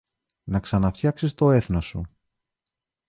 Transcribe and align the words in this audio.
να 0.47 0.59
ξαναφτιάξεις 0.59 1.33
το 1.33 1.51
έθνος 1.51 1.85
σου. 1.85 2.05